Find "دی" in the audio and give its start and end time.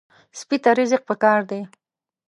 1.49-1.61